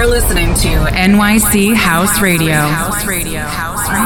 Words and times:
You're 0.00 0.08
listening 0.08 0.54
to 0.54 0.68
NYC 0.94 1.74
House 1.74 2.22
Radio. 2.22 2.54
House 2.54 3.04
Radio. 3.04 3.40
House 3.40 3.86
Radio. 3.90 4.00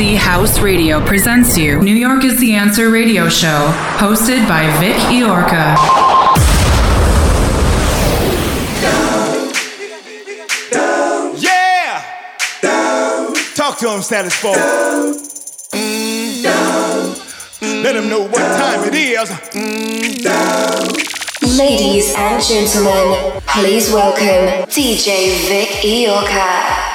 NYC 0.00 0.16
House 0.16 0.60
Radio 0.60 0.98
presents 1.04 1.58
you 1.58 1.78
New 1.82 1.94
York 1.94 2.24
is 2.24 2.40
the 2.40 2.54
Answer 2.54 2.88
radio 2.88 3.28
show, 3.28 3.70
hosted 3.98 4.48
by 4.48 4.64
Vic 4.80 4.96
Iorca. 5.12 5.76
Yeah! 11.36 12.02
Down. 12.62 13.34
Talk 13.54 13.78
to 13.78 13.90
him, 13.90 14.02
status 14.02 14.40
quo. 14.40 14.52
Mm, 15.72 16.44
Let 17.84 17.96
him 17.96 18.08
know 18.08 18.20
what 18.22 18.38
time 18.38 18.88
it 18.88 18.94
is. 18.94 19.28
Mm, 19.52 20.20
Ladies 21.58 22.14
and 22.16 22.42
gentlemen, 22.42 23.40
please 23.46 23.92
welcome 23.92 24.64
DJ 24.70 25.48
Vic 25.48 25.68
Iorca. 25.84 26.89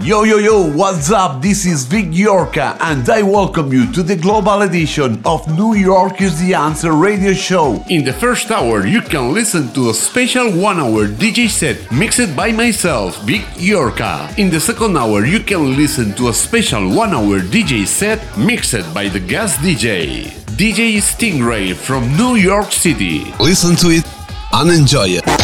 Yo 0.00 0.22
yo 0.22 0.38
yo, 0.38 0.62
what's 0.62 1.10
up? 1.10 1.42
This 1.42 1.66
is 1.66 1.84
Vic 1.84 2.06
Yorka 2.06 2.76
and 2.80 3.10
I 3.10 3.22
welcome 3.22 3.72
you 3.72 3.90
to 3.92 4.04
the 4.04 4.14
global 4.14 4.62
edition 4.62 5.20
of 5.24 5.44
New 5.58 5.74
York 5.74 6.22
is 6.22 6.38
the 6.38 6.54
Answer 6.54 6.92
radio 6.92 7.32
show. 7.32 7.82
In 7.90 8.04
the 8.04 8.12
first 8.12 8.48
hour, 8.52 8.86
you 8.86 9.00
can 9.02 9.34
listen 9.34 9.72
to 9.72 9.90
a 9.90 9.94
special 9.94 10.52
one 10.52 10.78
hour 10.78 11.08
DJ 11.08 11.48
set 11.50 11.90
mixed 11.90 12.36
by 12.36 12.52
myself, 12.52 13.20
Vic 13.24 13.40
Yorka. 13.58 14.38
In 14.38 14.50
the 14.50 14.60
second 14.60 14.96
hour, 14.96 15.24
you 15.26 15.40
can 15.40 15.76
listen 15.76 16.12
to 16.14 16.28
a 16.28 16.32
special 16.32 16.94
one 16.94 17.12
hour 17.12 17.40
DJ 17.40 17.84
set 17.84 18.20
mixed 18.38 18.94
by 18.94 19.08
the 19.08 19.18
guest 19.20 19.58
DJ, 19.58 20.26
DJ 20.54 20.98
Stingray 21.02 21.74
from 21.74 22.06
New 22.16 22.36
York 22.36 22.70
City. 22.70 23.34
Listen 23.40 23.74
to 23.74 23.88
it 23.88 24.06
and 24.52 24.70
enjoy 24.70 25.08
it. 25.18 25.37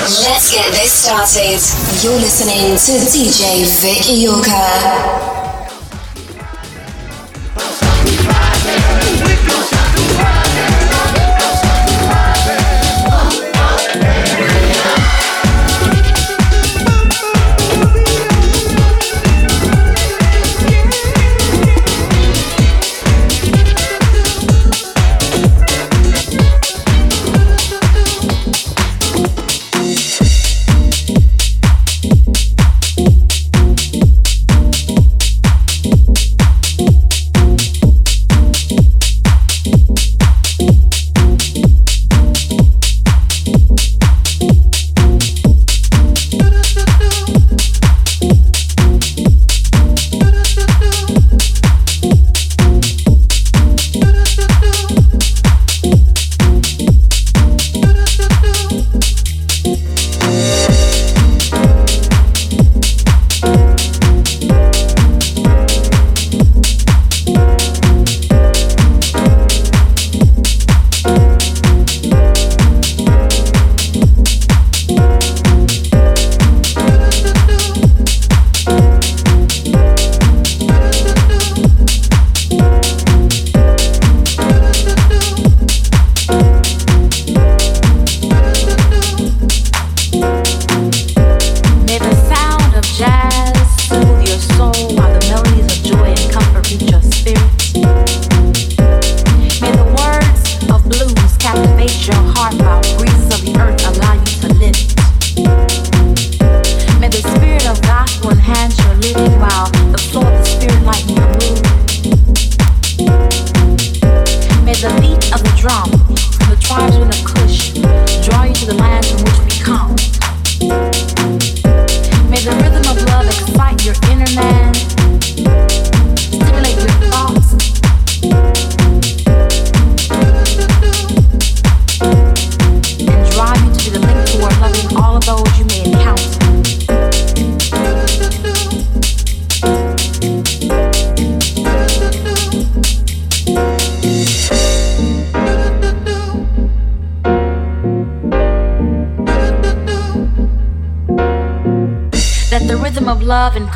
Let's 0.00 0.50
get 0.50 0.70
this 0.72 0.90
started. 1.04 1.60
You're 2.02 2.18
listening 2.18 2.76
to 2.76 2.92
DJ 3.12 3.64
Vic 3.82 4.02
Iorca. 4.08 5.41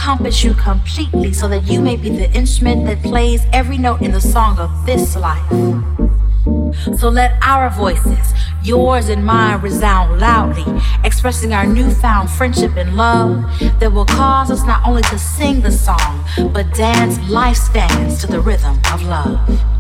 Encompass 0.06 0.44
you 0.44 0.55
completely 0.55 1.33
so 1.33 1.49
that 1.49 1.65
you 1.65 1.81
may 1.81 1.97
be 1.97 2.09
the 2.09 2.31
instrument 2.33 2.87
that 2.87 3.03
plays 3.03 3.44
every 3.53 3.77
note 3.77 4.00
in 4.00 4.12
the 4.12 4.21
song 4.21 4.56
of 4.56 4.71
this 4.87 5.17
life. 5.17 5.50
So 6.97 7.09
let 7.09 7.37
our 7.43 7.71
voices, 7.71 8.33
yours 8.62 9.09
and 9.09 9.27
mine, 9.27 9.60
resound 9.60 10.21
loudly, 10.21 10.65
expressing 11.03 11.53
our 11.53 11.66
newfound 11.66 12.31
friendship 12.31 12.77
and 12.77 12.97
love 12.97 13.42
that 13.81 13.92
will 13.92 14.07
cause 14.07 14.48
us 14.48 14.65
not 14.65 14.86
only 14.86 15.03
to 15.03 15.19
sing 15.19 15.60
the 15.63 15.72
song, 15.72 16.25
but 16.53 16.72
dance 16.72 17.19
life 17.28 17.57
stands 17.57 18.21
to 18.21 18.28
the 18.28 18.41
rhythm 18.41 18.78
of 18.92 19.03
love. 19.03 19.76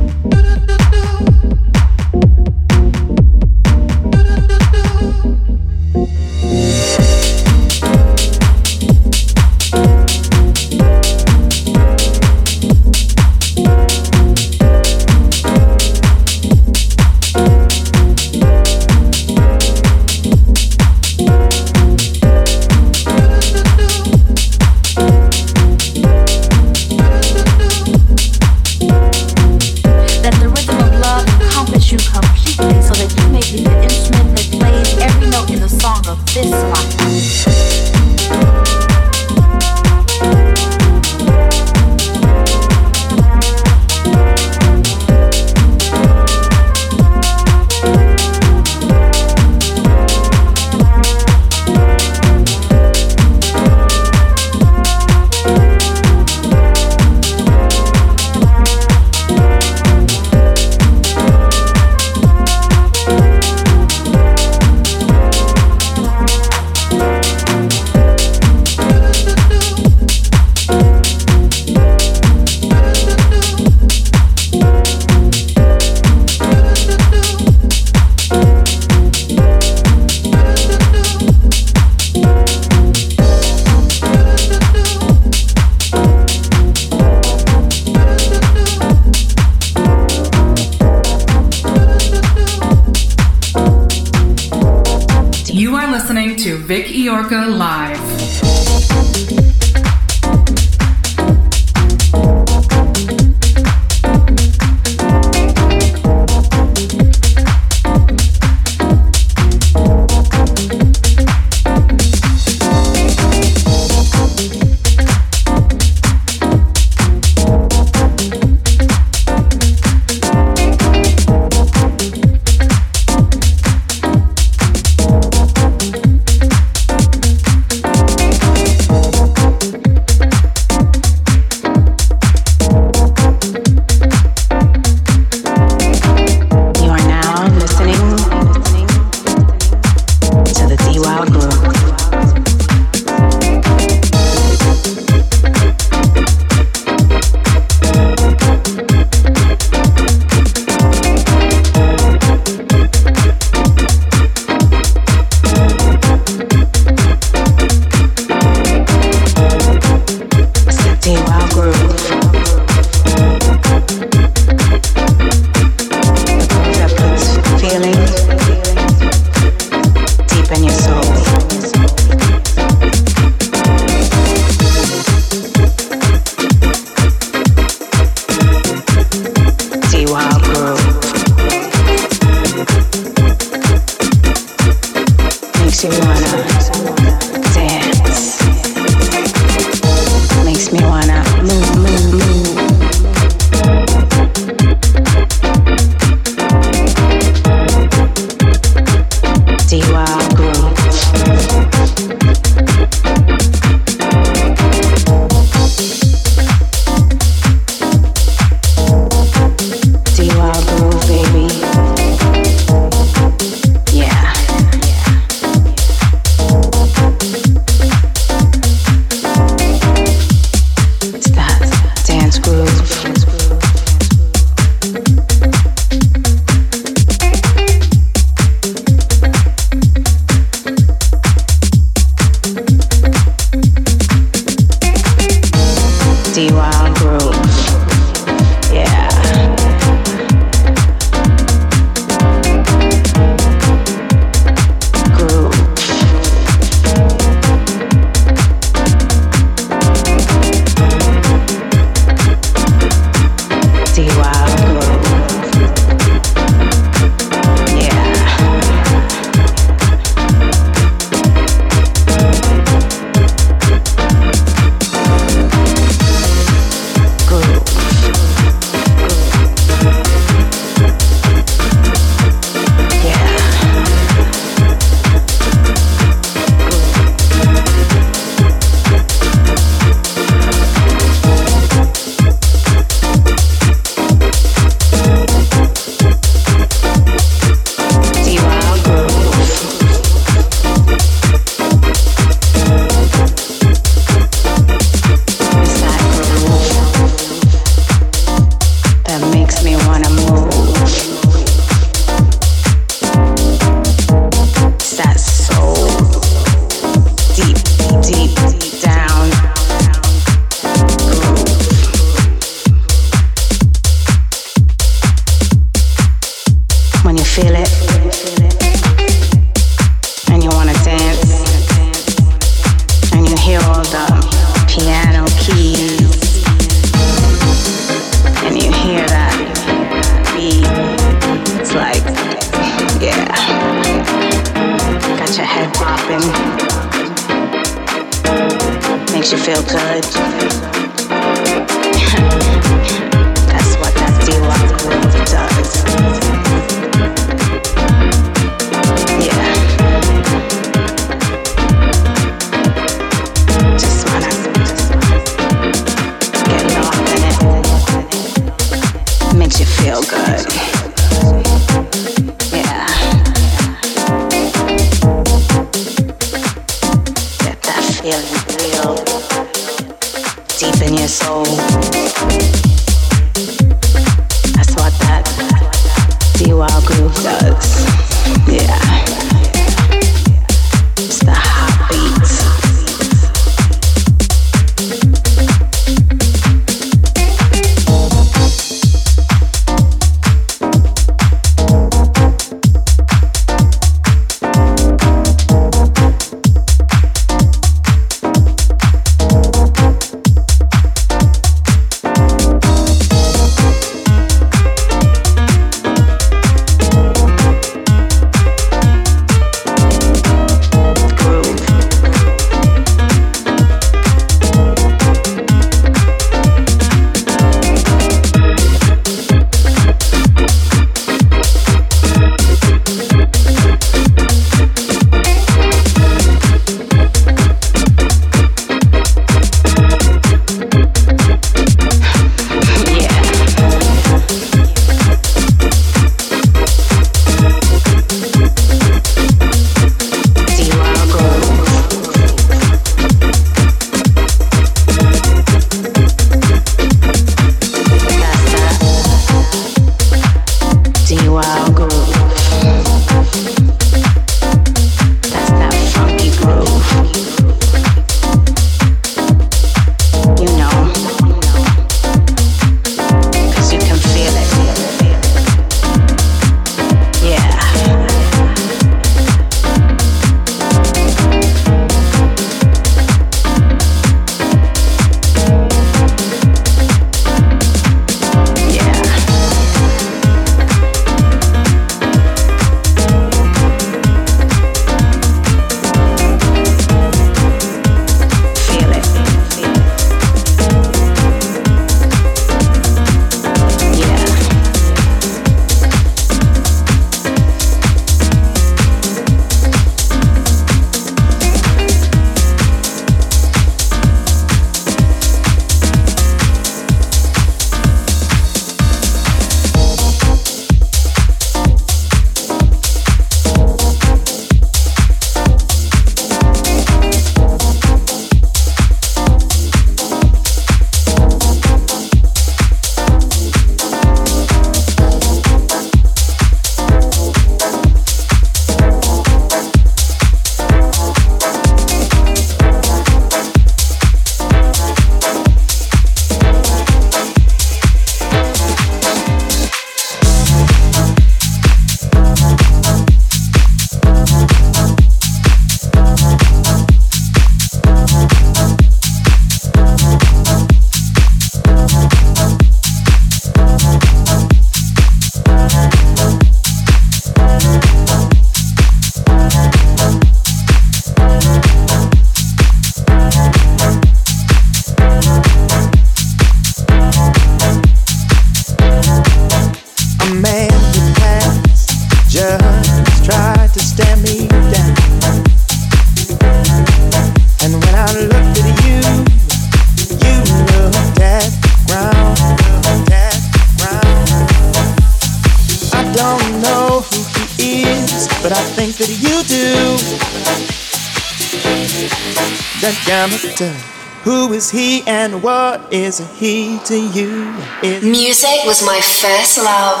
Who 594.24 594.52
is 594.54 594.70
he 594.70 595.02
and 595.06 595.42
what 595.42 595.92
is 595.92 596.18
he 596.38 596.78
to 596.86 596.96
you? 596.96 597.52
Music 597.82 598.64
was 598.64 598.82
my 598.84 599.00
first 599.00 599.58
love. 599.58 600.00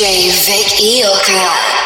Vic 0.00 0.80
Ioka. 0.80 1.80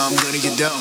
I'm 0.00 0.16
gonna 0.16 0.38
get 0.38 0.56
down. 0.56 0.80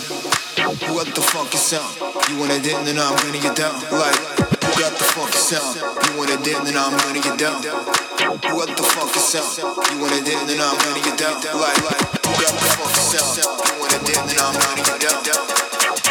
The 1.12 1.22
sound? 1.58 1.98
You 2.30 2.40
want 2.40 2.52
it 2.52 2.66
in, 2.66 2.86
then 2.86 2.98
I'm 2.98 3.16
gonna 3.18 3.42
get 3.42 3.58
down. 3.58 3.74
Like, 3.92 4.16
you 4.40 4.80
got 4.80 4.94
the 4.98 5.04
funky 5.04 5.38
sound. 5.38 5.76
You 5.76 6.18
want 6.18 6.30
it 6.30 6.48
in, 6.48 6.64
then 6.64 6.78
I'm 6.78 6.96
gonna 6.98 7.20
get 7.20 7.38
down. 7.38 8.07
What 8.28 8.68
the 8.76 8.84
funky 8.84 9.20
sound? 9.20 9.56
You 9.90 10.02
want 10.02 10.12
it 10.12 10.28
in, 10.28 10.48
then 10.48 10.60
I'm 10.60 10.76
gonna 10.76 11.00
get 11.00 11.18
down. 11.18 11.40
Like, 11.40 11.80
you 11.80 12.36
got 12.44 12.52
the 12.60 12.68
funky 12.76 13.00
sound. 13.00 13.40
You 13.40 13.80
wanna 13.80 14.04
in, 14.04 14.28
then 14.28 14.40
I'm 14.44 14.52
gonna 14.52 15.00
get 15.00 15.16
down. 15.24 15.48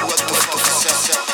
What 0.01 0.17
the 0.17 0.33
funky 0.33 0.71
sound? 0.81 1.21
You 1.21 1.26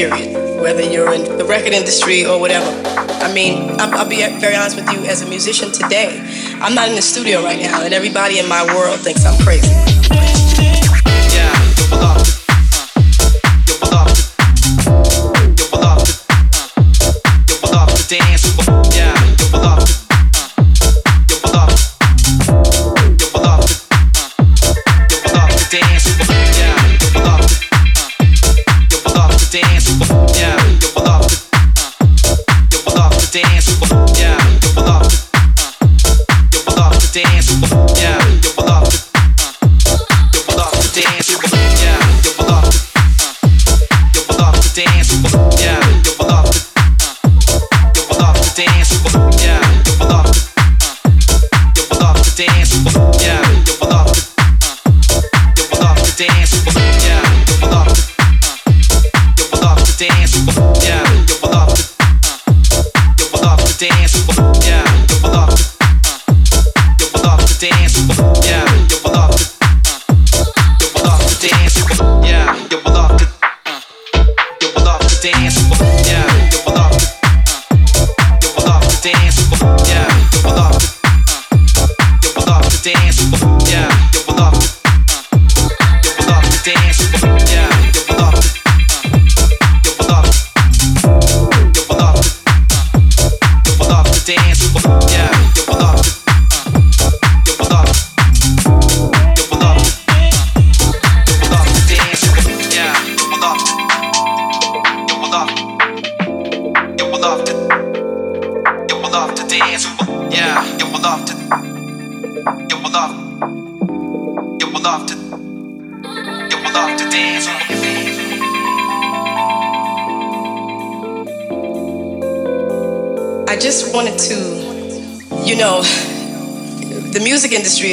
period. 0.00 0.32
Whether 0.62 0.82
you're 0.90 1.12
in 1.12 1.24
the 1.36 1.44
record 1.44 1.74
industry 1.74 2.24
or 2.24 2.40
whatever. 2.40 2.70
I 2.86 3.32
mean, 3.34 3.68
I'll, 3.78 4.00
I'll 4.00 4.08
be 4.08 4.24
very 4.38 4.56
honest 4.56 4.76
with 4.76 4.90
you. 4.92 5.04
As 5.04 5.20
a 5.20 5.28
musician 5.28 5.72
today, 5.72 6.08
I'm 6.62 6.74
not 6.74 6.88
in 6.88 6.94
the 6.94 7.02
studio 7.02 7.42
right 7.42 7.60
now, 7.60 7.82
and 7.82 7.92
everybody 7.92 8.38
in 8.38 8.48
my 8.48 8.64
world 8.74 9.00
thinks 9.00 9.26
I'm 9.26 9.38
crazy. 9.44 9.89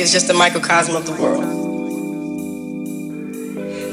Is 0.08 0.14
just 0.14 0.30
a 0.30 0.34
microcosm 0.34 0.96
of 0.96 1.06
the 1.06 1.12
world. 1.22 1.44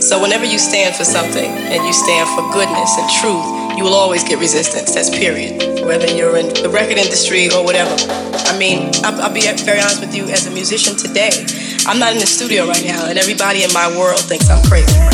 So 0.00 0.22
whenever 0.22 0.44
you 0.44 0.58
stand 0.58 0.94
for 0.94 1.02
something 1.04 1.50
and 1.50 1.84
you 1.84 1.92
stand 1.92 2.28
for 2.36 2.42
goodness 2.52 2.96
and 2.98 3.10
truth, 3.18 3.76
you 3.76 3.82
will 3.82 3.94
always 3.94 4.22
get 4.22 4.38
resistance. 4.38 4.94
That's 4.94 5.10
period. 5.10 5.84
Whether 5.84 6.14
you're 6.14 6.36
in 6.36 6.54
the 6.54 6.68
record 6.68 6.98
industry 6.98 7.50
or 7.50 7.64
whatever. 7.64 7.96
I 8.46 8.56
mean, 8.58 8.92
I'll, 9.02 9.22
I'll 9.22 9.34
be 9.34 9.40
very 9.64 9.80
honest 9.80 10.00
with 10.00 10.14
you. 10.14 10.24
As 10.26 10.46
a 10.46 10.52
musician 10.52 10.94
today, 10.94 11.32
I'm 11.86 11.98
not 11.98 12.12
in 12.12 12.20
the 12.20 12.26
studio 12.26 12.68
right 12.68 12.84
now, 12.84 13.08
and 13.08 13.18
everybody 13.18 13.64
in 13.64 13.72
my 13.72 13.88
world 13.98 14.20
thinks 14.20 14.48
I'm 14.48 14.62
crazy. 14.68 15.13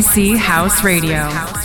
NYC 0.00 0.38
House 0.38 0.82
Radio. 0.82 1.59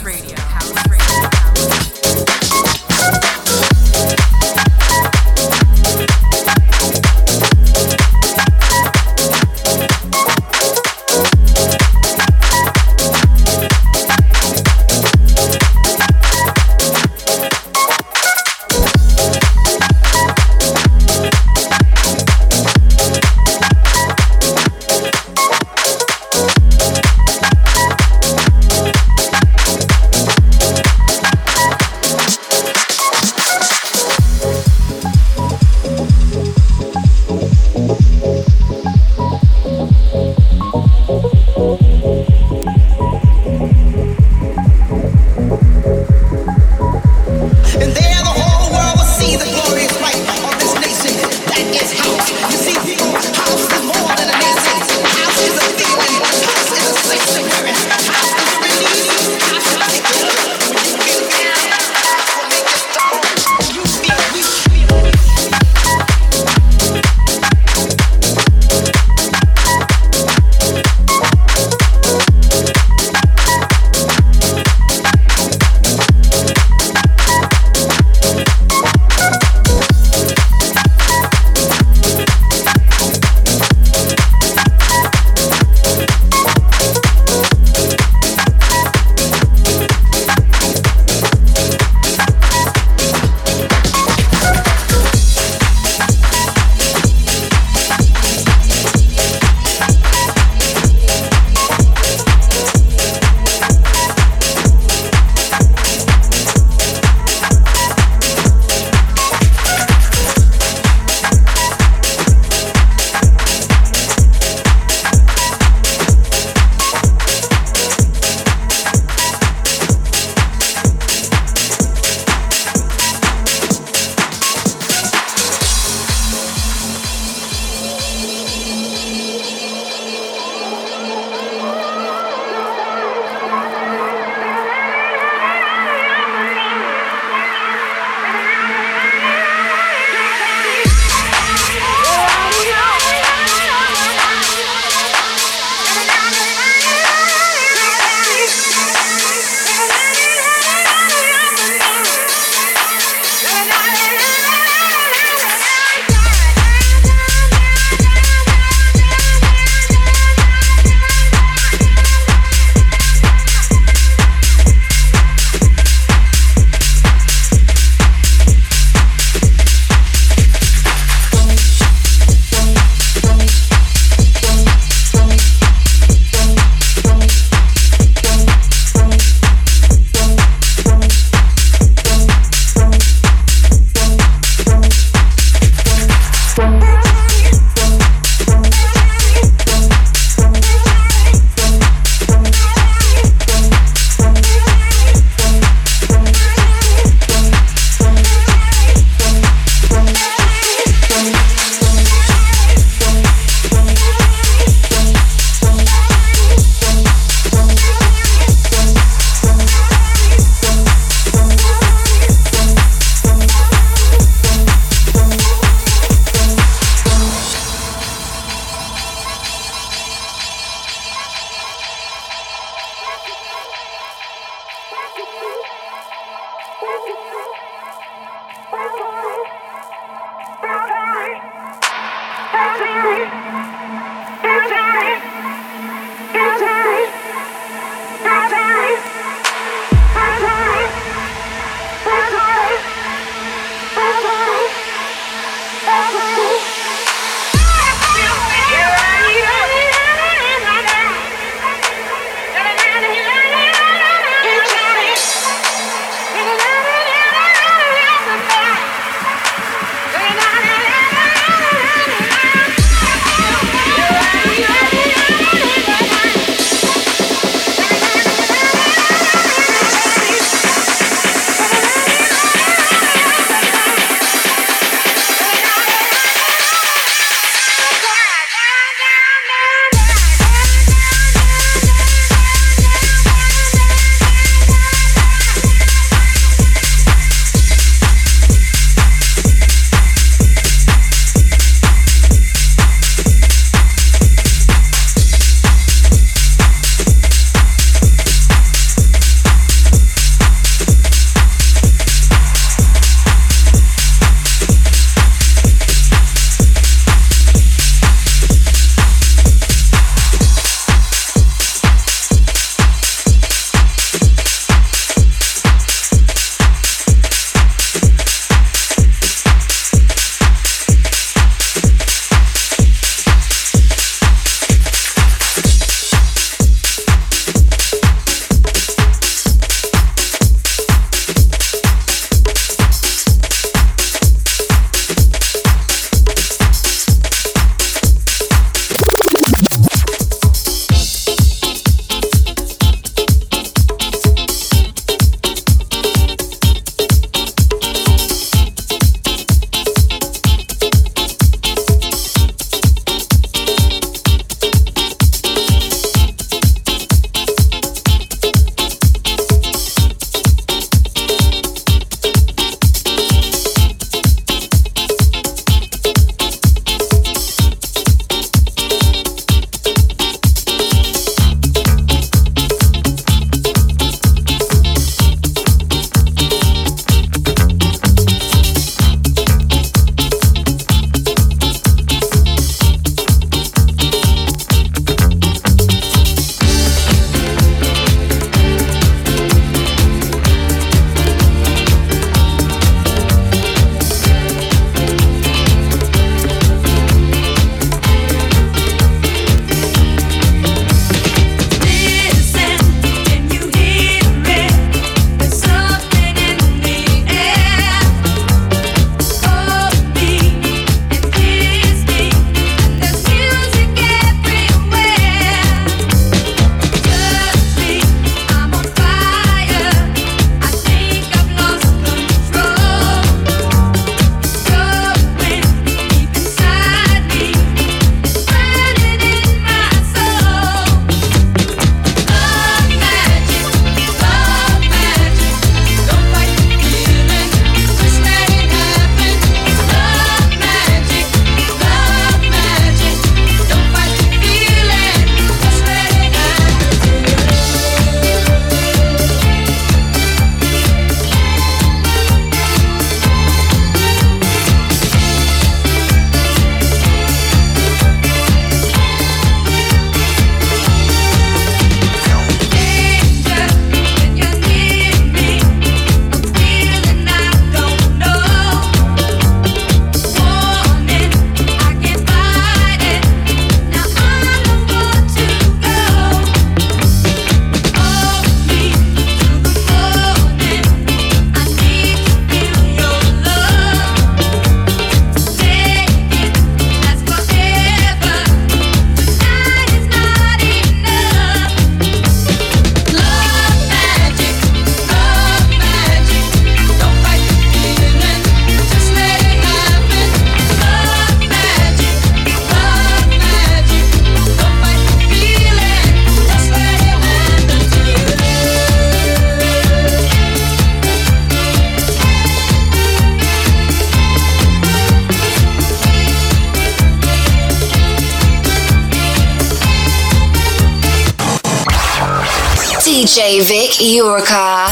Iorka. 524.00 524.88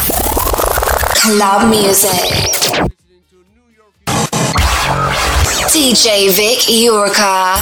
Club 1.15 1.63
music. 1.69 2.91
DJ 5.71 6.29
Vic 6.31 6.69
Iorka. 6.69 7.59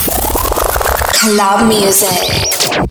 Club 1.14 1.68
music. 1.68 2.91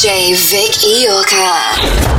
DJ 0.00 0.32
Vic 0.32 0.80
Iorka. 0.82 2.09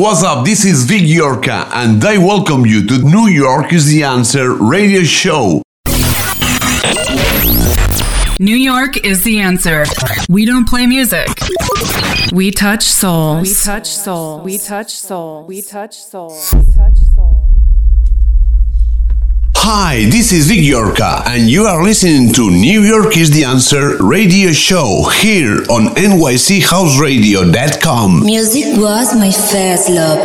What's 0.00 0.22
up? 0.22 0.46
This 0.46 0.64
is 0.64 0.84
Vic 0.84 1.02
Yorka, 1.02 1.68
and 1.74 2.02
I 2.02 2.16
welcome 2.16 2.64
you 2.64 2.86
to 2.86 2.98
New 3.02 3.26
York 3.26 3.70
is 3.74 3.84
the 3.84 4.02
Answer 4.02 4.54
radio 4.54 5.02
show. 5.02 5.60
New 8.38 8.56
York 8.56 9.04
is 9.04 9.24
the 9.24 9.40
answer. 9.40 9.84
We 10.30 10.46
don't 10.46 10.66
play 10.66 10.86
music. 10.86 11.28
We 12.32 12.50
touch 12.50 12.82
souls. 12.82 13.42
We 13.42 13.54
touch 13.54 13.86
soul. 13.86 14.40
We 14.40 14.56
touch 14.56 14.90
soul. 14.90 15.44
We 15.44 15.60
touch 15.60 15.94
soul. 15.98 16.32
We 16.32 16.70
touch 16.72 16.89
soul. 16.89 16.89
Hi, 19.62 20.06
this 20.08 20.32
is 20.32 20.46
Vic 20.48 20.60
Yorka, 20.60 21.22
and 21.26 21.50
you 21.50 21.66
are 21.66 21.82
listening 21.84 22.32
to 22.32 22.50
New 22.50 22.80
York 22.82 23.18
is 23.18 23.30
the 23.30 23.44
Answer 23.44 24.02
radio 24.02 24.52
show 24.52 25.04
here 25.20 25.58
on 25.68 25.94
NYCHouseradio.com. 25.96 28.24
Music 28.24 28.78
was 28.78 29.14
my 29.14 29.30
first 29.30 29.90
love. 29.90 30.18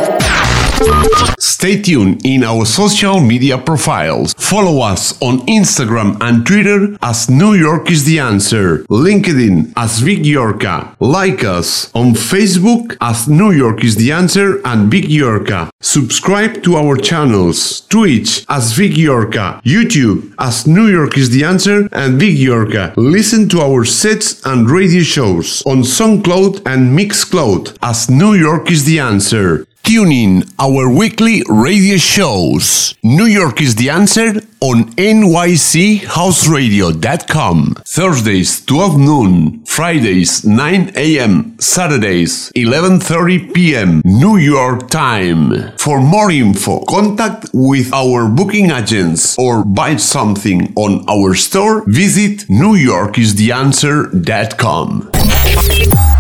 Stay 1.58 1.82
tuned 1.82 2.26
in 2.26 2.44
our 2.44 2.66
social 2.66 3.22
media 3.22 3.58
profiles. 3.58 4.34
Follow 4.34 4.82
us 4.82 5.14
on 5.22 5.40
Instagram 5.48 6.18
and 6.20 6.46
Twitter 6.46 6.98
as 7.02 7.30
New 7.30 7.54
York 7.54 7.90
is 7.90 8.04
the 8.04 8.20
Answer, 8.20 8.80
LinkedIn 8.90 9.72
as 9.78 10.00
Vic 10.00 10.20
Yorka. 10.20 10.94
Like 11.00 11.46
us 11.46 11.90
on 11.96 12.08
Facebook 12.12 12.98
as 13.00 13.30
New 13.30 13.52
York 13.52 13.86
is 13.86 13.96
the 13.96 14.12
Answer 14.12 14.60
and 14.68 14.92
Vic 14.92 15.06
Yorka. 15.06 15.70
Subscribe 15.80 16.62
to 16.64 16.76
our 16.76 16.98
channels, 16.98 17.88
Twitch 17.88 18.44
as 18.50 18.74
Vic 18.74 18.92
Yorka, 18.92 19.62
YouTube 19.64 20.34
as 20.38 20.68
New 20.68 20.88
York 20.88 21.18
is 21.18 21.30
the 21.30 21.46
Answer 21.46 21.88
and 21.94 22.20
Vic 22.20 22.36
Yorka. 22.36 22.94
Listen 22.98 23.48
to 23.48 23.62
our 23.62 23.86
sets 23.86 24.46
and 24.46 24.70
radio 24.70 25.04
shows 25.04 25.64
on 25.66 25.84
SoundCloud 25.84 26.64
and 26.66 27.00
Mixcloud 27.00 27.78
as 27.82 28.10
New 28.10 28.34
York 28.34 28.70
is 28.70 28.84
the 28.84 29.00
Answer. 29.00 29.66
Tune 29.86 30.12
in 30.12 30.44
our 30.58 30.90
weekly 30.90 31.44
radio 31.48 31.98
shows. 31.98 32.96
New 33.04 33.26
York 33.26 33.62
is 33.62 33.76
the 33.76 33.92
answer 33.92 34.42
on 34.60 34.86
nychouseradio.com. 34.96 37.76
Thursdays 37.86 38.66
12 38.66 38.98
noon, 39.00 39.64
Fridays 39.66 40.44
9 40.44 40.92
a.m., 40.96 41.56
Saturdays 41.60 42.52
11:30 42.56 43.54
p.m. 43.54 44.02
New 44.04 44.38
York 44.38 44.90
time. 44.90 45.54
For 45.78 46.02
more 46.02 46.32
info, 46.32 46.80
contact 46.86 47.46
with 47.54 47.94
our 47.94 48.28
booking 48.28 48.72
agents 48.72 49.38
or 49.38 49.64
buy 49.64 49.98
something 49.98 50.74
on 50.76 51.06
our 51.08 51.36
store, 51.36 51.84
visit 51.86 52.48
newyorkistheanswer.com. 52.50 55.12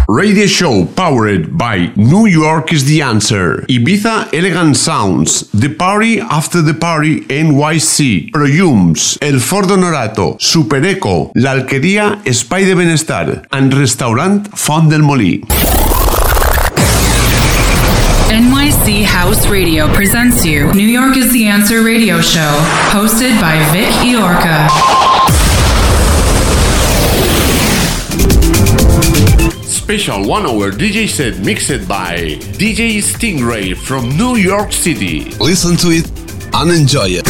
Radio 0.08 0.46
show 0.46 0.86
powered 0.86 1.58
by 1.58 1.92
New 1.96 2.28
York 2.28 2.72
is 2.72 2.86
the 2.86 3.02
answer. 3.02 3.66
Ibiza 3.68 4.32
Elegant 4.34 4.78
Sounds, 4.78 5.50
The 5.52 5.70
Party 5.74 6.20
After 6.20 6.62
the 6.62 6.76
Party 6.76 7.22
NYC, 7.22 8.30
Proyums, 8.32 9.18
El 9.20 9.40
Fordo 9.40 9.76
Norato, 9.76 10.40
Super 10.40 10.86
Eco, 10.86 11.32
La 11.36 11.54
Alquería 11.54 12.22
Espai 12.24 12.66
de 12.66 12.76
Benestar, 12.76 13.48
and 13.52 13.74
Restaurant 13.74 14.48
Font 14.56 14.90
del 14.92 15.02
Molí. 15.02 15.42
NYC 18.30 19.06
House 19.06 19.48
Radio 19.48 19.92
presents 19.94 20.46
you 20.46 20.72
New 20.74 20.88
York 20.88 21.18
is 21.18 21.32
the 21.34 21.48
Answer 21.48 21.82
radio 21.84 22.22
show, 22.22 22.54
hosted 22.92 23.40
by 23.42 23.58
Vic 23.74 23.90
Yorka. 24.06 25.05
Special 29.86 30.28
one 30.28 30.48
hour 30.48 30.72
DJ 30.72 31.08
set 31.08 31.38
mixed 31.46 31.88
by 31.88 32.16
DJ 32.58 33.04
Stingray 33.04 33.78
from 33.78 34.10
New 34.18 34.36
York 34.36 34.72
City. 34.72 35.26
Listen 35.40 35.78
to 35.78 35.90
it 35.92 36.10
and 36.56 36.72
enjoy 36.72 37.22
it. 37.22 37.26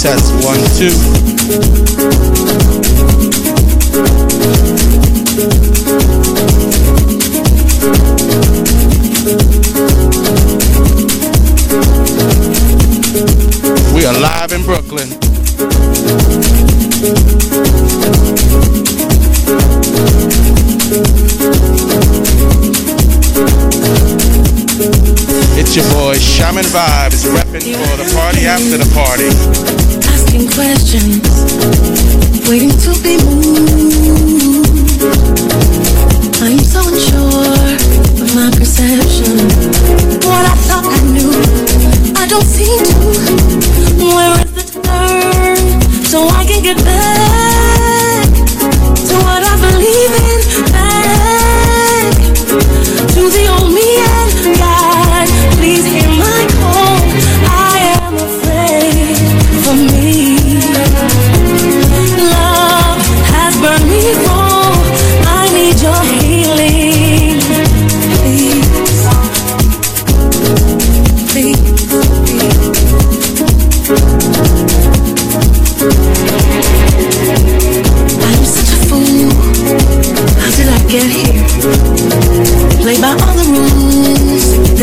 Test 0.00 0.32
one, 0.44 0.60
two. 0.78 0.94
We 13.92 14.04
are 14.04 14.14
live 14.20 14.52
in 14.52 14.62
Brooklyn. 14.62 15.17
vibe 26.68 27.12
is 27.14 27.24
repping 27.24 27.74
for 27.74 27.96
the 27.96 28.04
party 28.14 28.46
after 28.46 28.76
the 28.76 28.88
party. 28.92 29.28
Asking 30.12 30.48
questions, 30.52 31.24
waiting 32.48 32.74
to 32.84 32.92
be 33.02 33.16
moved. 33.24 34.68
I'm 36.42 36.58
so 36.58 36.80
unsure 36.84 37.72
of 38.22 38.34
my 38.34 38.50
perception. 38.52 39.38
What 40.28 40.44
I 40.44 40.54
thought 40.68 40.84
I 40.84 41.00
knew, 41.08 41.32
I 42.16 42.26
don't 42.28 42.44
seem 42.44 42.84
to. 42.84 42.96
Where 44.04 44.36
is 44.44 44.52
the 44.52 44.64
turn 44.84 45.56
so 46.04 46.28
I 46.28 46.44
can 46.44 46.62
get 46.62 46.76
back 46.84 48.28
to 49.08 49.14
what 49.24 49.42
I 49.42 49.54
believe 49.66 50.12
in? 50.28 50.40
Back 50.72 52.14
to 53.14 53.22
the 53.30 53.44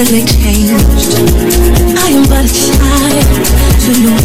changed. 0.06 0.86
I 1.98 2.10
am 2.14 2.23
but 2.30 2.45
a 2.45 2.53
child 2.53 3.26
to 3.82 4.02
you. 4.02 4.25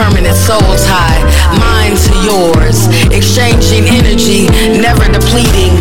Permanent 0.00 0.36
soul 0.36 0.64
tie, 0.88 1.20
mine 1.60 1.92
to 1.92 2.12
yours. 2.24 2.88
Exchanging 3.12 3.84
energy, 3.84 4.48
never 4.80 5.04
depleting. 5.12 5.76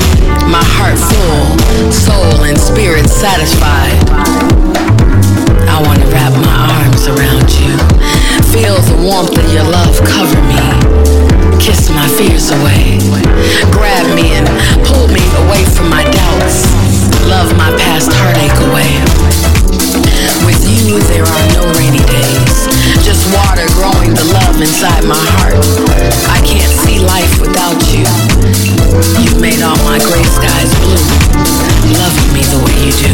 My 0.51 0.59
heart 0.75 0.99
full, 0.99 1.47
soul 1.87 2.43
and 2.43 2.59
spirit 2.59 3.07
satisfied. 3.07 3.95
I 5.71 5.79
wanna 5.87 6.03
wrap 6.11 6.35
my 6.35 6.59
arms 6.83 7.07
around 7.07 7.47
you. 7.63 7.71
Feel 8.51 8.75
the 8.91 8.99
warmth 8.99 9.39
of 9.39 9.47
your 9.55 9.63
love 9.63 9.95
cover 10.03 10.41
me. 10.51 10.59
Kiss 11.55 11.87
my 11.87 12.07
fears 12.19 12.51
away. 12.51 12.99
Grab 13.71 14.03
me 14.19 14.35
and 14.35 14.47
pull 14.83 15.07
me 15.07 15.23
away 15.47 15.63
from 15.63 15.87
my 15.87 16.03
doubts. 16.03 16.67
Love 17.23 17.55
my 17.55 17.71
past 17.79 18.11
heartache 18.19 18.59
away. 18.67 18.91
With 20.43 20.59
you, 20.67 20.99
there 21.07 21.23
are 21.23 21.47
no 21.55 21.71
rainy 21.79 22.03
days. 22.11 22.28
Water 23.29 23.69
growing 23.77 24.13
the 24.17 24.25
love 24.33 24.57
inside 24.57 25.05
my 25.05 25.19
heart. 25.37 25.53
I 26.33 26.41
can't 26.41 26.73
see 26.81 26.97
life 26.97 27.29
without 27.37 27.77
you. 27.93 28.07
You've 29.21 29.37
made 29.37 29.61
all 29.61 29.77
my 29.85 30.01
gray 30.01 30.25
skies 30.25 30.73
blue. 30.81 30.97
Loving 31.93 32.29
me 32.33 32.41
the 32.49 32.59
way 32.65 32.75
you 32.81 32.93
do. 32.97 33.11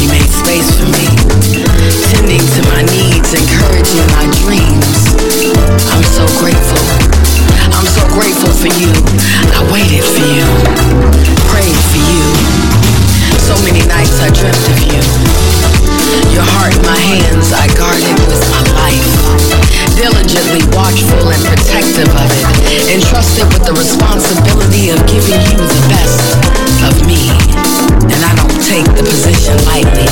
You 0.00 0.06
made 0.08 0.30
space 0.32 0.72
for 0.72 0.88
me. 0.88 1.04
Tending 2.08 2.40
to 2.40 2.60
my 2.72 2.80
needs, 2.88 3.28
encouraging 3.36 4.08
my 4.16 4.24
dreams. 4.40 4.88
I'm 5.92 6.04
so 6.08 6.24
grateful. 6.40 6.80
I'm 7.76 7.88
so 7.92 8.02
grateful 8.08 8.52
for 8.56 8.72
you. 8.72 8.88
I 9.52 9.60
waited 9.68 10.00
for 10.00 10.24
you. 10.24 10.48
Prayed 11.52 11.80
for 11.92 12.02
you. 12.08 12.24
So 13.44 13.52
many 13.68 13.84
nights 13.84 14.16
I 14.20 14.32
dreamt 14.32 14.64
of 14.72 14.80
you. 14.88 15.59
Your 16.30 16.46
heart 16.56 16.74
in 16.76 16.82
my 16.86 16.98
hands, 16.98 17.52
I 17.52 17.66
guard 17.74 18.00
it 18.00 18.16
with 18.26 18.42
my 18.50 18.62
life. 18.74 19.10
Diligently 19.98 20.64
watchful 20.72 21.28
and 21.28 21.42
protective 21.44 22.08
of 22.08 22.28
it, 22.32 22.94
entrusted 22.94 23.44
with 23.52 23.64
the 23.66 23.74
responsibility 23.76 24.90
of 24.94 24.98
giving 25.04 25.40
you 25.50 25.60
the 25.60 25.82
best 25.92 26.40
of 26.86 26.94
me. 27.04 27.28
And 28.08 28.20
I 28.24 28.32
don't 28.38 28.58
take 28.64 28.88
the 28.96 29.04
position 29.04 29.60
lightly. 29.68 30.08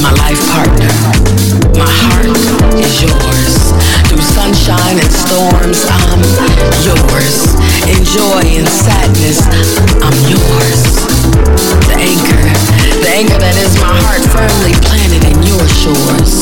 My 0.00 0.12
life 0.24 0.40
partner, 0.48 0.88
my 1.76 1.84
heart 1.84 2.26
is 2.78 3.02
yours. 3.02 3.74
Through 4.08 4.24
sunshine 4.24 4.96
and 4.96 5.12
storms, 5.12 5.84
I'm 5.84 6.22
yours. 6.86 7.52
In 7.90 8.04
joy 8.04 8.44
and 8.56 8.68
sadness, 8.68 9.44
I'm 10.00 10.16
yours. 10.30 11.17
The 11.28 11.96
anchor, 12.00 12.44
the 13.04 13.10
anchor 13.12 13.38
that 13.38 13.56
is 13.60 13.76
my 13.76 13.92
heart 14.04 14.24
firmly 14.32 14.72
planted 14.80 15.24
in 15.28 15.36
your 15.44 15.64
shores. 15.68 16.40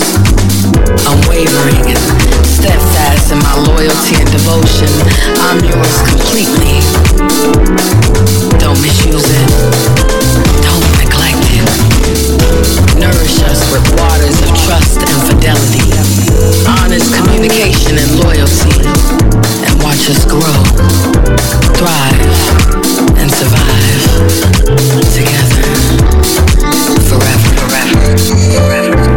Unwavering 1.06 1.90
and 1.90 2.02
steadfast 2.46 3.34
in 3.34 3.38
my 3.42 3.54
loyalty 3.66 4.14
and 4.18 4.30
devotion, 4.30 4.90
I'm 5.42 5.58
yours 5.66 5.96
completely. 6.06 6.78
Don't 8.62 8.78
misuse 8.78 9.26
it. 9.26 9.48
Don't 10.62 10.86
neglect 11.02 11.42
it. 11.50 11.66
Nourish 12.98 13.42
us 13.46 13.60
with 13.74 13.84
waters 13.98 14.38
of 14.46 14.50
trust 14.66 15.02
and 15.02 15.18
fidelity, 15.26 15.82
honest 16.78 17.10
communication 17.10 17.98
and 17.98 18.10
loyalty, 18.22 18.86
and 19.66 19.74
watch 19.82 20.06
us 20.10 20.22
grow, 20.26 20.62
thrive 21.74 22.85
forever, 27.08 27.50
forever, 27.58 28.16
forever. 28.52 29.16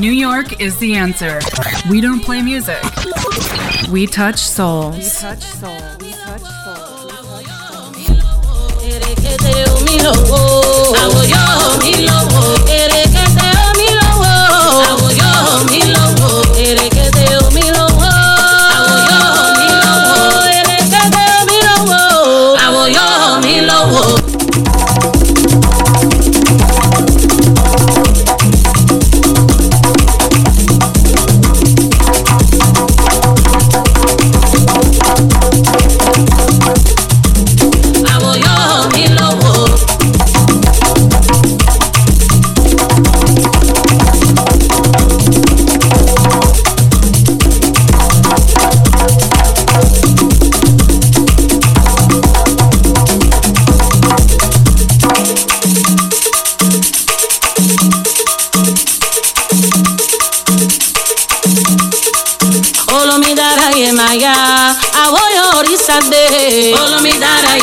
New 0.00 0.12
York 0.12 0.60
is 0.62 0.78
the 0.78 0.94
answer. 0.94 1.38
We 1.90 2.00
don't 2.00 2.20
play 2.24 2.40
music. 2.40 2.82
We 3.90 4.06
touch 4.06 4.38
souls. 4.38 4.96
We 4.96 5.02
touch 5.02 5.42
souls. 5.42 5.82
We 6.00 6.10
touch 6.12 6.40
souls. 6.64 7.12
Erekete 8.82 9.52
omi 9.76 9.96
lọ́wọ́, 10.04 10.96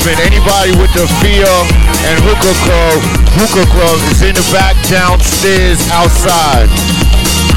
Announcement. 0.00 0.32
Anybody 0.32 0.72
with 0.80 0.92
the 0.94 1.06
Fia 1.20 1.54
and 2.08 2.16
Hookah 2.24 2.56
Club, 2.64 2.98
Hookah 3.36 3.68
Club 3.70 3.98
is 4.10 4.22
in 4.22 4.34
the 4.34 4.46
back 4.52 4.76
downstairs 4.88 5.80
outside. 5.92 6.68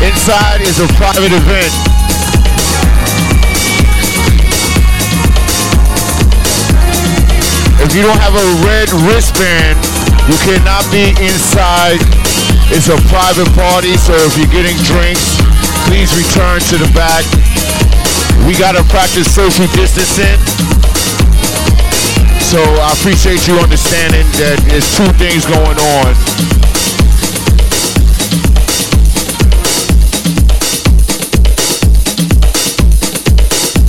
Inside 0.04 0.62
is 0.62 0.80
a 0.80 0.88
private 0.96 1.32
event. 1.32 1.72
If 7.84 7.96
you 7.96 8.02
don't 8.02 8.20
have 8.20 8.36
a 8.36 8.48
red 8.64 8.90
wristband, 9.08 9.78
you 10.28 10.38
cannot 10.44 10.88
be 10.92 11.12
inside. 11.20 12.00
It's 12.72 12.88
a 12.88 12.98
private 13.12 13.52
party, 13.54 13.96
so 13.98 14.14
if 14.16 14.38
you're 14.38 14.52
getting 14.52 14.78
drinks, 14.84 15.36
please 15.86 16.10
return 16.16 16.60
to 16.72 16.78
the 16.80 16.90
back. 16.96 17.24
We 18.48 18.56
gotta 18.56 18.84
practice 18.84 19.34
social 19.34 19.68
distancing. 19.76 20.83
So 22.54 22.62
I 22.62 22.94
appreciate 22.94 23.48
you 23.48 23.58
understanding 23.58 24.30
that 24.38 24.62
there's 24.70 24.86
two 24.94 25.10
things 25.18 25.42
going 25.42 25.74
on. 25.74 26.14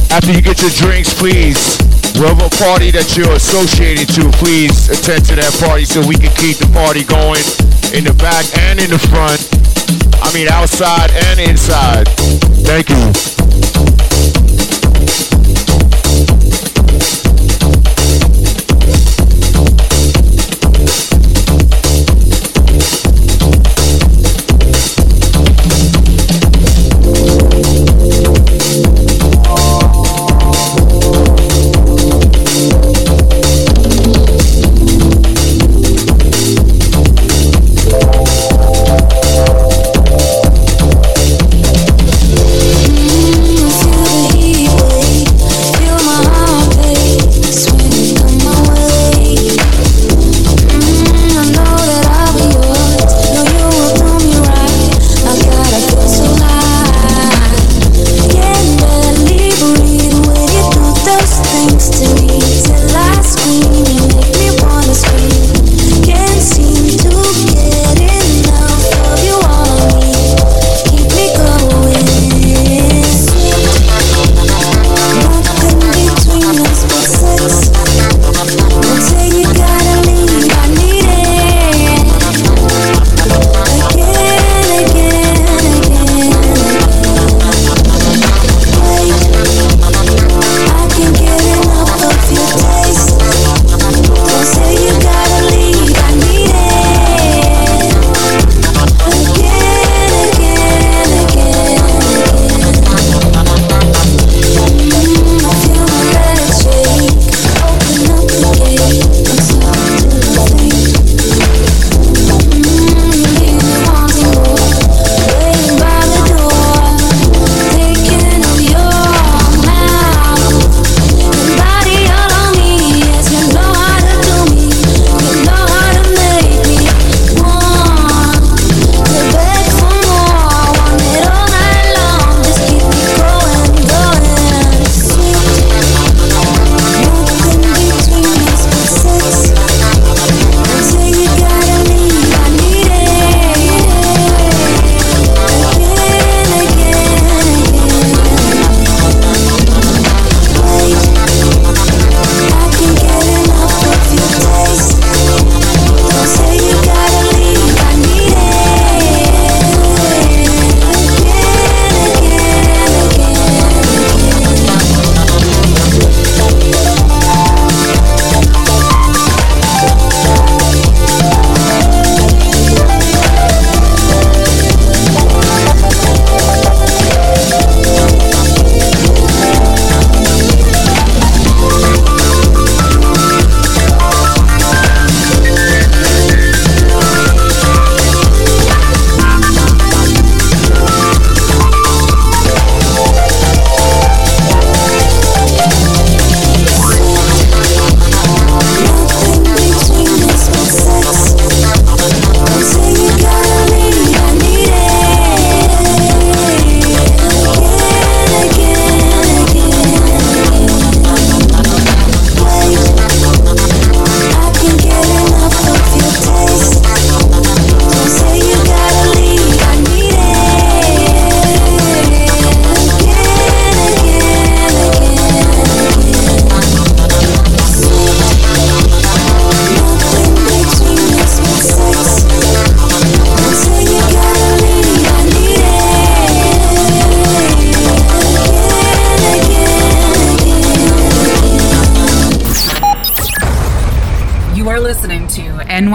After 0.09 0.33
you 0.33 0.41
get 0.41 0.63
your 0.65 0.73
drinks, 0.81 1.13
please, 1.13 1.77
whatever 2.17 2.49
party 2.57 2.89
that 2.93 3.13
you're 3.21 3.37
associated 3.37 4.09
to, 4.17 4.33
please 4.41 4.89
attend 4.89 5.29
to 5.29 5.37
that 5.37 5.53
party 5.61 5.85
so 5.85 6.01
we 6.01 6.17
can 6.17 6.33
keep 6.41 6.57
the 6.57 6.71
party 6.73 7.05
going 7.05 7.45
in 7.93 8.09
the 8.09 8.17
back 8.17 8.49
and 8.73 8.81
in 8.81 8.89
the 8.89 8.99
front. 9.13 9.45
I 10.25 10.33
mean 10.33 10.49
outside 10.49 11.13
and 11.29 11.39
inside. 11.39 12.09
Thank 12.65 12.89
you. 12.89 13.44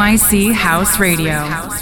NYC 0.10 0.53
House 0.53 0.98
Radio. 0.98 1.79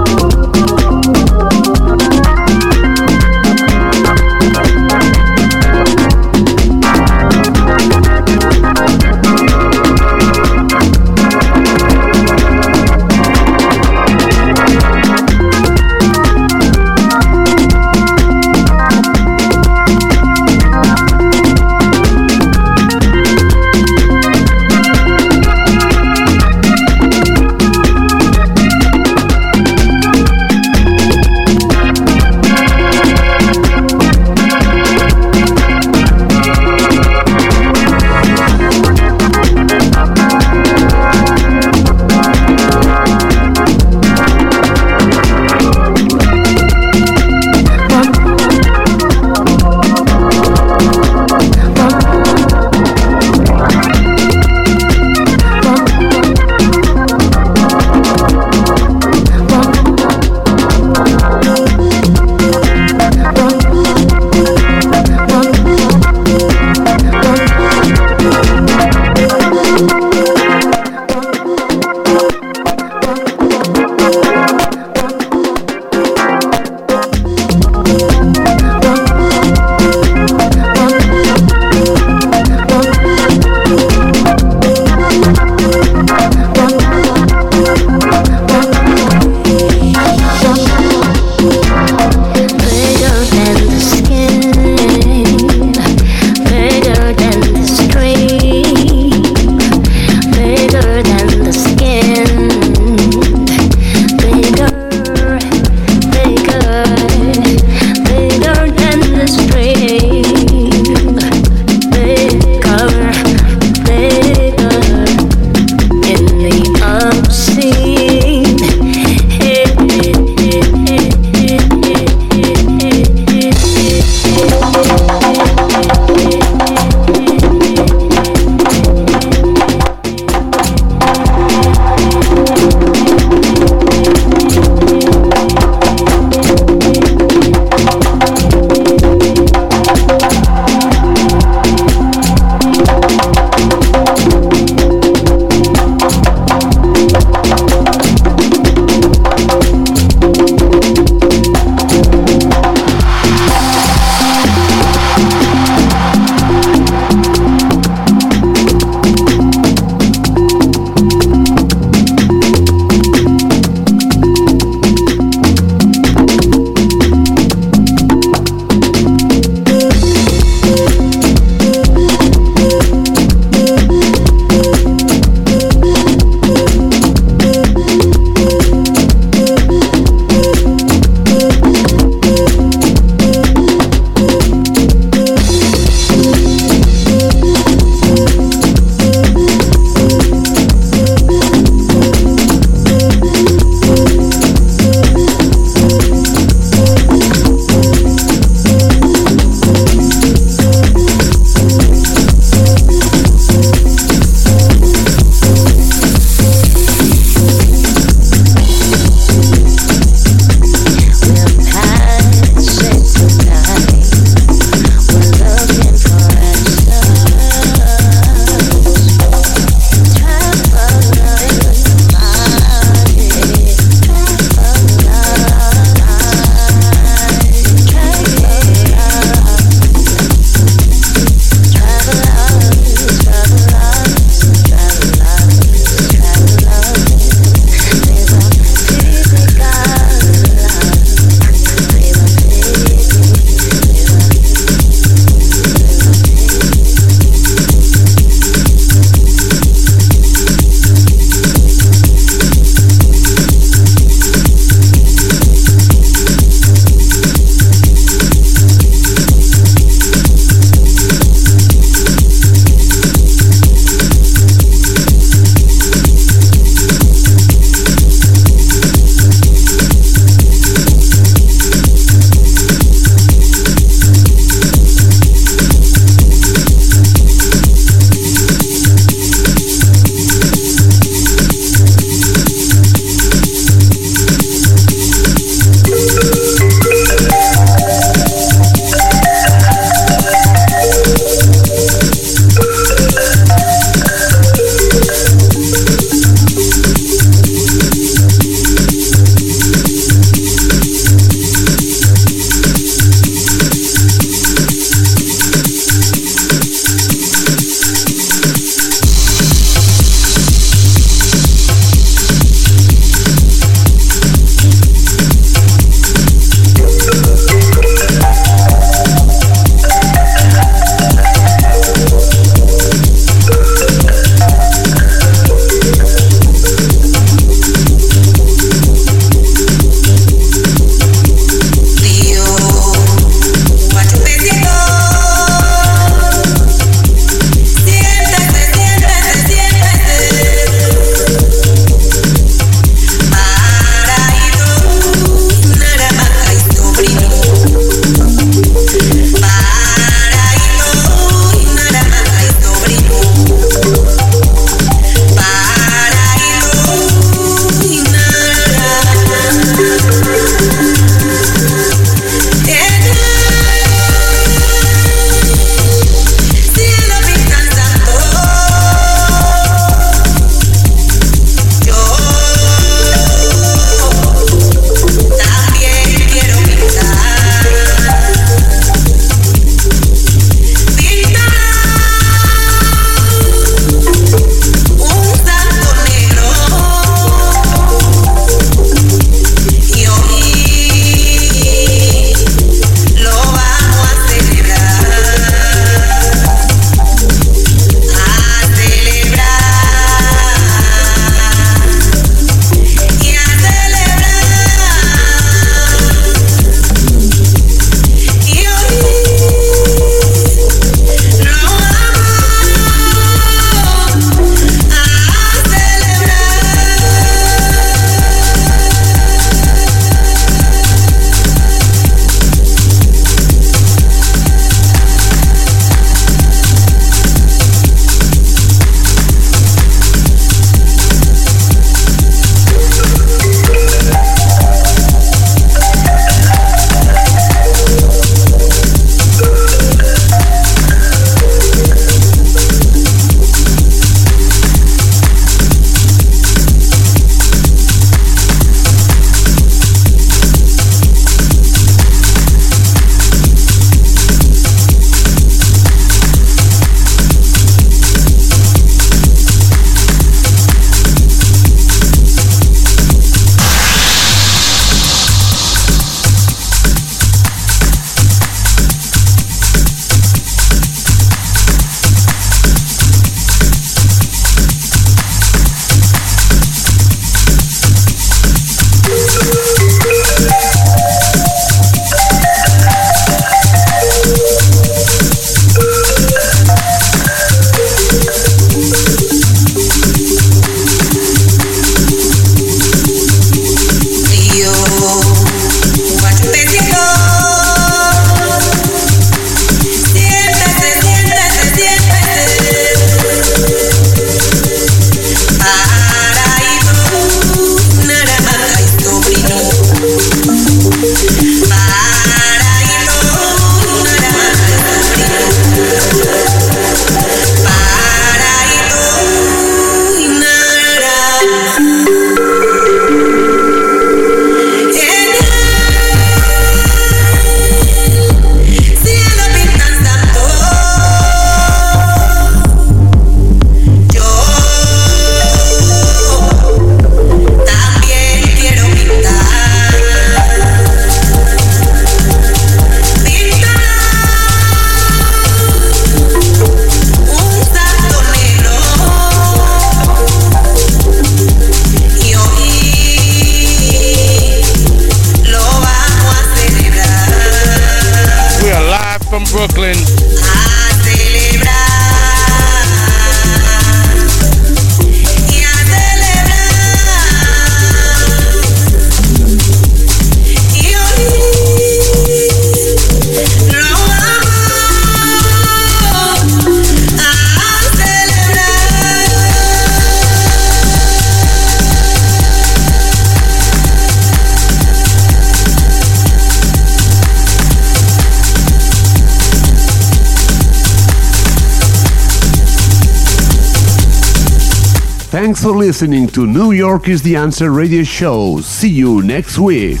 Listening 596.02 596.26
to 596.26 596.48
New 596.48 596.72
York 596.72 597.06
is 597.06 597.22
the 597.22 597.36
Answer 597.36 597.70
radio 597.70 598.02
show. 598.02 598.60
See 598.60 598.88
you 598.88 599.22
next 599.22 599.56
week. 599.56 600.00